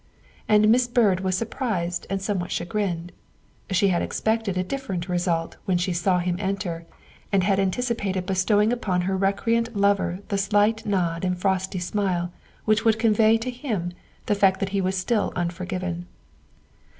[0.49, 3.11] And Miss Byrd was surprised and somewhat chagrined;
[3.69, 6.87] she had expected a different result when she saw him enter,
[7.31, 12.33] and had anticipated bestowing upon her recreant lover the slight nod and frosty smile
[12.65, 13.91] which would convey to him
[14.25, 16.07] the fact that he was still unforgiven.